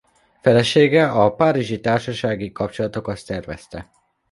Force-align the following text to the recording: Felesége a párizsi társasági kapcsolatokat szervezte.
Felesége 0.41 1.09
a 1.11 1.35
párizsi 1.35 1.79
társasági 1.79 2.51
kapcsolatokat 2.51 3.17
szervezte. 3.17 3.89